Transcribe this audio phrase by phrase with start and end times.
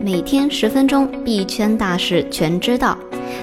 [0.00, 2.96] 每天十分钟，币圈大事全知道。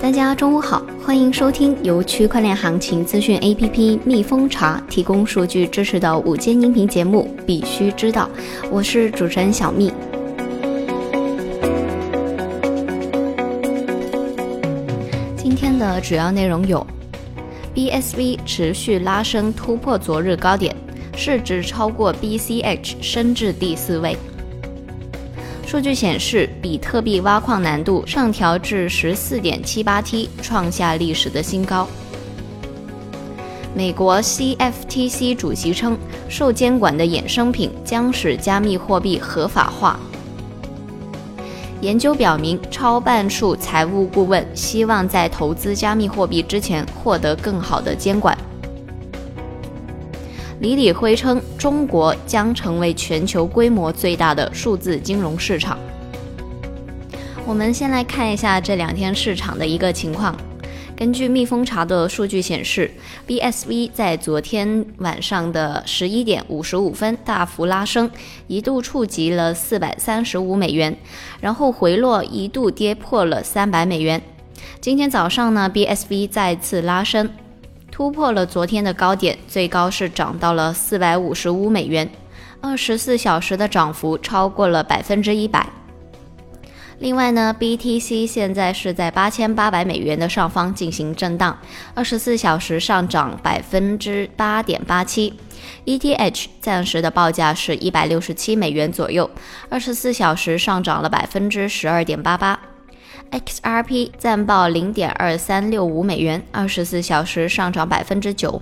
[0.00, 8.28] 大家中午好，欢迎收听由区块链行情资讯 APP 蜜蜂茶提供数据支持的午间音频节目《必须知道》，
[8.70, 9.92] 我是主持人小蜜。
[15.36, 16.84] 今天的主要内容有
[17.74, 20.74] ：BSV 持续拉升，突破昨日高点，
[21.14, 24.16] 市值超过 BCH，升至第四位。
[25.70, 31.86] 数据显示，比特币挖矿难度上调至十四点七八 T，创下历史的新高。
[33.74, 40.00] 美国 CFTC 主席称，受监管的衍生品将使加密货币合法化。
[41.82, 48.34] 研究表明，超半数财务顾问希望在投资加密货币之前获得更好的监管。
[50.60, 55.78] 李李辉称，中国将成为全球规模最大的数字金融市场。
[57.46, 60.36] 我们先来看一下这两天市场的一个情况。
[60.96, 62.90] 根据蜜蜂查的数据显示
[63.28, 68.10] ，BSV 在昨天晚上的十一点五十五分大幅拉升，
[68.48, 70.96] 一度触及了四百三十五美元，
[71.40, 74.20] 然后回落，一度跌破了三百美元。
[74.80, 77.30] 今天早上呢，BSV 再次拉升。
[77.98, 82.08] 突破了昨天的高点，最高是涨到了四百五十五美元，
[82.60, 85.66] 二十四小时的涨幅超过了百分之一百。
[87.00, 91.58] 另外呢，BTC 现在是在八千八百美元的上方进行震荡，
[91.92, 95.34] 二十四小时上涨百分之八点八七
[95.84, 99.28] ，ETH 暂时的报价是一百六十七美元左右，
[99.68, 102.60] 二十四小时上涨了百分之十二点八八。
[103.30, 108.60] XRP 暂报零点二三六五美元，二十四小时上涨百分之九。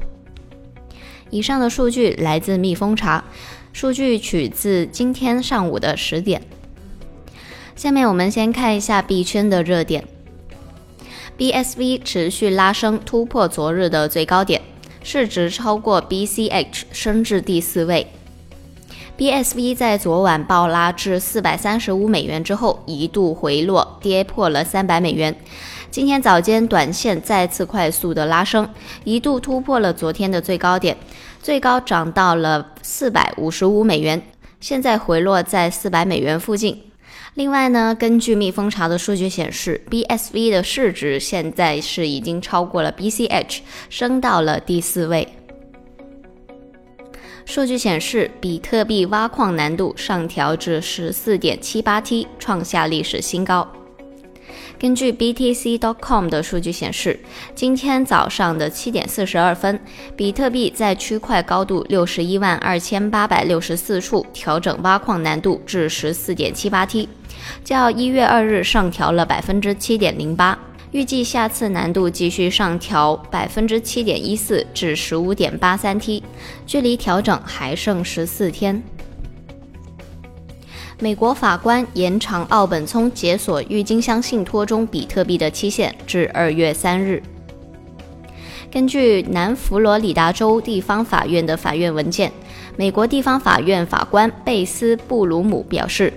[1.30, 3.24] 以上的数据来自蜜蜂查，
[3.72, 6.42] 数据取自今天上午的十点。
[7.74, 10.04] 下面我们先看一下币圈的热点
[11.38, 14.62] ，BSV 持续拉升，突破昨日的最高点，
[15.02, 18.06] 市值超过 BCH，升至第四位。
[19.18, 25.34] BSV 在昨晚暴拉至四百三十五美元之后，一度回落，跌破了三百美元。
[25.90, 28.68] 今天早间，短线再次快速的拉升，
[29.04, 30.94] 一度突破了昨天的最高点，
[31.40, 34.20] 最高涨到了四百五十五美元，
[34.60, 36.82] 现在回落在四百美元附近。
[37.32, 45.26] 另外呢，根据蜜蜂查的数据显示，BSV 的市值现在是已经超过了 BCH，升到了第四位。
[47.46, 53.66] 数据显示，比特币挖矿难度上调至十四点七八 T，创下历史新高。
[54.78, 57.18] 根据 BTC.com 的数据显示，
[57.54, 59.80] 今天早上的七点四十二分，
[60.16, 67.08] 比特币在区块高度六十一万二千八百六十四处调整挖矿难度至十四点七八 T，
[67.64, 70.58] 较一月二日上调了百分之七点零八。
[70.96, 76.22] 预计下次难度继续上调百分之七点一四至十五点八三 T，
[76.66, 78.82] 距离调整还剩十四天。
[80.98, 87.22] 美国法官延长奥本聪解锁郁金香信托中比特币的期限至二月三日。
[88.72, 92.32] 根据南佛罗里达州地方法院的法院文件，
[92.74, 96.10] 美国地方法院法官贝斯布鲁姆表示。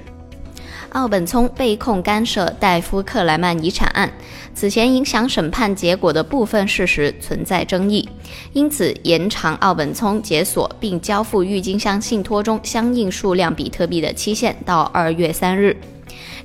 [0.91, 4.11] 奥本聪被控干涉戴夫·克莱曼遗产案，
[4.55, 8.07] 此前影响审判结果的部分事实存在争议，
[8.53, 15.77] 因此延长奥本聪解锁并交付郁金香信托中相应数量比特币的期限到二月三日。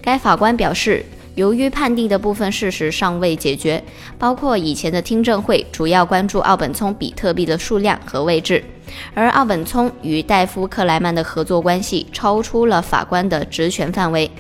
[0.03, 1.05] 该法官表示，
[1.35, 3.83] 由于判定的部分事实尚未解决，
[4.19, 8.63] 包括以前的听证会主要关注奥本聪比特币的数量和位置。
[9.15, 14.31] 而奥本聪与戴夫·克莱曼的合作关系超出了法官的职权范围。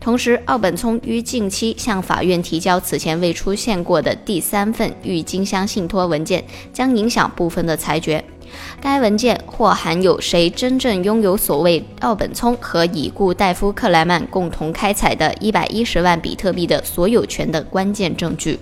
[0.00, 8.24] 同时，奥本聪于近期向法院提交此前未出现过的第三份郁金香信托文件，将影响部分的裁决。
[8.80, 18.58] 该文件或含有谁真正拥有所谓奥本聪和已故戴夫·克莱曼共同开采的一百一十万比特币的所有权的关键证据。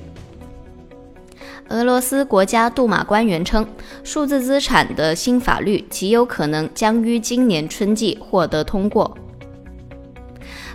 [1.68, 3.66] 俄罗斯国家杜马官员称，
[4.02, 9.16] 数字资产的新法律极有可能将于今年春季获得通过。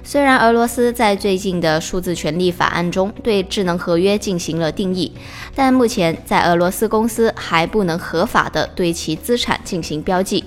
[0.04, 5.12] 虽然俄罗斯在最近的数字权利法案中对智能合约进行了定义，
[5.56, 10.44] 但目前在俄罗斯公司还不能合法的对其资产进行标记。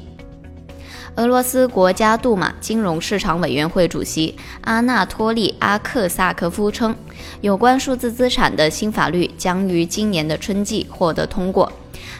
[1.16, 6.94] 俄罗斯国家杜马金融市场委员会主席阿纳托利·阿克萨科夫称，
[7.40, 11.72] 有关数字资产的新法律将于今年的春季获得通过。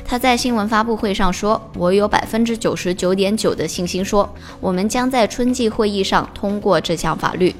[0.02, 7.54] 他在新闻发布会上说：“我有百分之九十九点九的信心，说我们将在春季会议上通过这项法律。”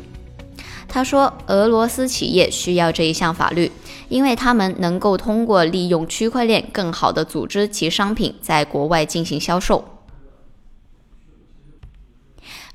[0.89, 3.71] 他说，俄罗斯企业需要这一项法律，
[4.09, 9.85] 因为他们能够通过利用区块链更好地组织其商品在国外进行销售。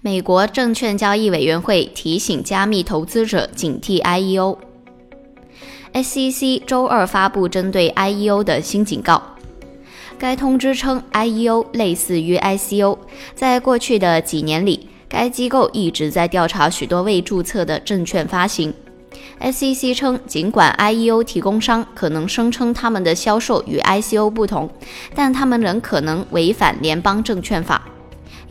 [0.04, 4.58] 美国证券交易委员会提醒加密投资者警惕 IEO。
[5.94, 9.22] SEC 周二发布针对 IEO 的新警告。
[10.18, 12.98] 该通知称，IEO 类似于 ICO，
[13.36, 18.74] 在过去的几年里，该机构一直在调查许多未注册的证券发行。
[19.40, 24.68] SEC 称，尽管 IEO 提供商可能声称他们的销售与 ICO 不同，
[25.14, 27.88] 但他们仍可能违反联邦证券法。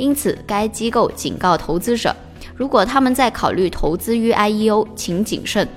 [0.00, 2.16] 因此，该机构警告投资者，
[2.56, 5.68] 如果他们在考虑投资于 IEO，请谨慎。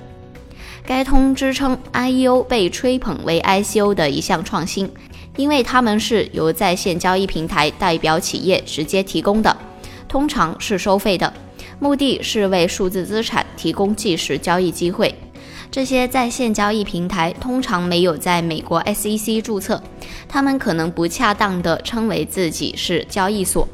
[0.86, 4.90] 该通知称，IEO 被吹捧为 ICO 的一项创新，
[5.36, 9.54] 因为它们是由在线交易平台代表企业直接提供的，
[10.08, 11.30] 通常是收费的，
[11.78, 15.14] 目的是为数字资产提供即时交易机会。
[15.70, 19.82] 这些在线交易平台通常没有在美国 SEC 注册，
[20.26, 23.68] 他们可能不恰当地称为自己是交易所。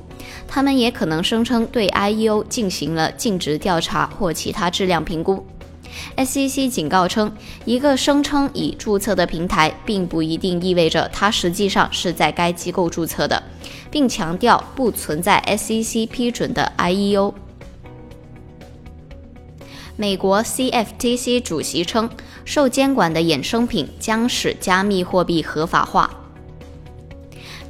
[0.52, 5.46] 他们也可能声称对 IEO 进行了尽职调查或其他质量评估。
[6.16, 7.32] SEC 警告称，
[7.64, 13.40] 一个声称已注册的平台，并不一定意味着它实际上是在该机构注册的，
[13.92, 17.32] 并强调不存在 SEC 批准的 IEO。
[19.96, 22.10] 美国 CFTC 主席称，
[22.44, 26.19] 受监管的衍生品将使加密货币合法化。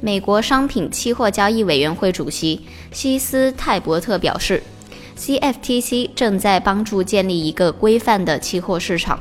[0.03, 2.59] 美国商品期货交易委员会主席
[2.91, 4.61] 希斯泰伯特表示
[5.15, 9.19] ，CFTC 正在帮助建立一个规范的期货市场，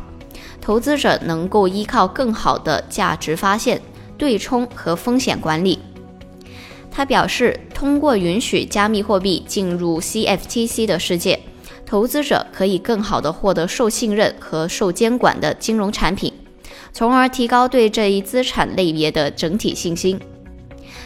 [0.59, 3.79] 投资者能够依靠更好的价值发现、
[4.17, 5.79] 对冲和风险管理。
[6.91, 11.39] 他表示，通过允许加密货币进入 CFTC 的世界，
[11.85, 16.33] 投资者可以更好地获得受信任和受监管的金融产品，
[16.91, 20.19] 从而提高对这一资产类别的整体信心。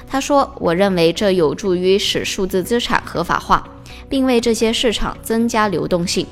[0.07, 3.69] 他说：“我认为这有助于使数字资产合法化，
[4.09, 6.27] 并为这些市场增加流动性。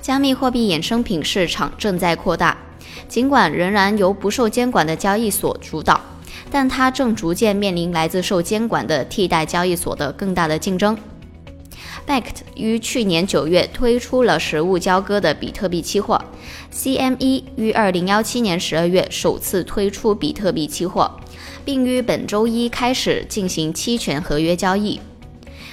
[0.00, 2.56] 加密货币衍生品市场正在扩大，
[3.08, 6.00] 尽管仍然由不受监管的交易所主导，
[6.50, 10.96] 但它正逐渐面临来自受监管的替代交易所的更大的竞争。”
[12.06, 16.22] Bakt 于去年九月推出了实物交割的比特币期货
[16.72, 21.10] ，CME 于二零幺七年十二月首次推出比特币期货。
[21.66, 25.00] 并于本周一开始进行期权合约交易，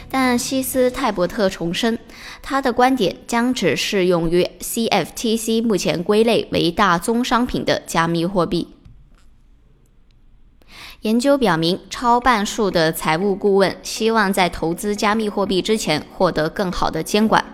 [0.10, 2.00] 但希斯泰伯特重申，
[2.42, 8.69] 他的观点将只适用于 CFTC 目前归类为大宗商品的加密货币。
[11.01, 17.45] 研究表明，超半数的财务顾问希望在投资加密货币之前获得更好的监管。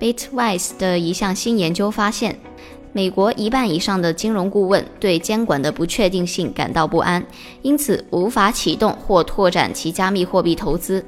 [0.00, 2.40] Bitwise 的一项新研究发现。
[2.94, 7.24] 美国一半以上的金融顾问对监管的不确定性感到不安，
[7.62, 11.02] 因此无法启动或拓展其加密货币投资。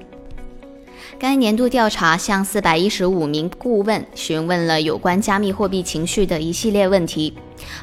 [1.18, 7.34] 该年度调查向415名顾问询问了有关加密货币情绪的一系列问题，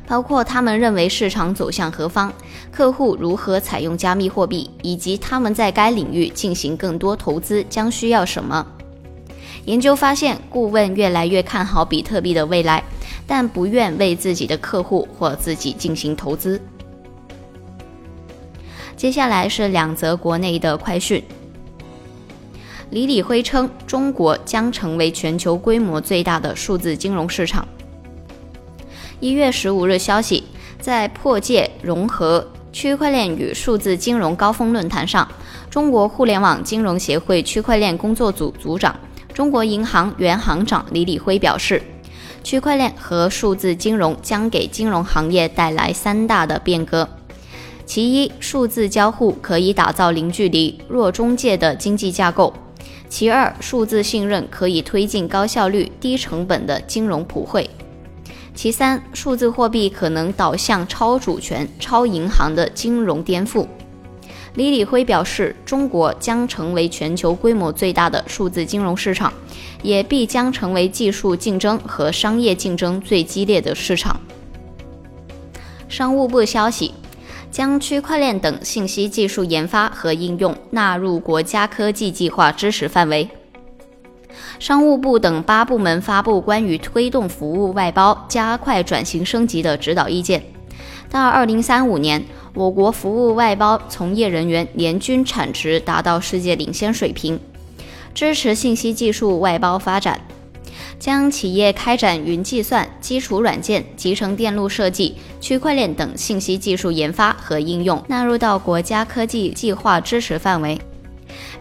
[0.08, 2.34] 包括他们认为市场走向何方、
[2.72, 8.66] 客户如何采用加密货币，以及他们在该领域进行更多投资将需要什么。
[9.66, 12.84] 研究发现，顾问越来越看好比特币的未来。
[13.26, 16.62] 但不愿为自己的客户或自己进行投资。
[18.98, 21.24] 接下来是两则国内的快讯。
[22.92, 27.68] 李李辉称，中国将成为全球规模最大的数字金融市场。
[29.20, 30.44] 一月十五日消息，
[30.80, 35.28] 在破界融合区块链与数字金融高峰论坛上，
[35.70, 38.96] 中国互联网金融协会区块链工作组组长、
[39.34, 41.82] 中国银行原行长李李辉表示。
[42.44, 47.08] 区块链和数字金融将给金融行业带来三大的变革：
[47.86, 52.54] 其一，数字交互可以打造零距离、弱中介的经济架构；
[53.10, 57.64] 其二，数字信任可以推进高效率、低成本的金融普惠；
[58.56, 63.68] 其三，数字货币可能导向超主权、超银行的金融颠覆。
[64.56, 69.32] 李李辉表示，中国将成为全球规模最大的数字金融市场，
[69.82, 74.20] 也必将成为技术竞争和商业竞争最激烈的市场。
[75.88, 76.94] 商务部消息，
[77.50, 83.30] 将区块链等信息技术研发和应用纳入国家科技计划支持范围。
[84.60, 90.44] 商务部等八部门发布关于推动服务外包、加快转型升级的指导意见。
[91.12, 92.24] 到二零三五年。
[92.54, 97.40] 我国服务外包从业人员年均产值达到世界领先水平，
[98.14, 100.20] 支持信息技术外包发展，
[101.00, 110.78] 将企业开展云计算、基础软件、集成电路设计、区块链等信息技术研发和应用纳入到国家科技计划支持范围，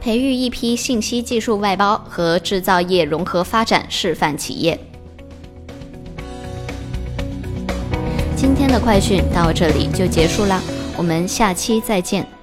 [0.00, 4.89] 培育一批信息技术外包和制造业融合发展示范企业。
[8.70, 10.60] 的快讯到这里就结束啦，
[10.96, 12.39] 我们下期再见。